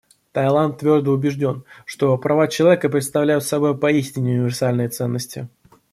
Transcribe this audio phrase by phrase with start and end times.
[0.31, 5.47] Таиланд твердо убежден, что права человека представляют собой поистине универсальные ценности.